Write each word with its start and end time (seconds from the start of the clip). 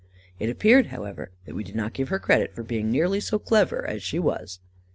It 0.39 0.49
appeared, 0.49 0.87
however, 0.87 1.29
that 1.45 1.53
we 1.53 1.63
did 1.63 1.75
not 1.75 1.93
give 1.93 2.09
her 2.09 2.17
credit 2.17 2.55
for 2.55 2.63
being 2.63 2.89
nearly 2.89 3.19
so 3.19 3.37
clever 3.37 3.85
as 3.85 4.01
she 4.01 4.17
was. 4.17 4.59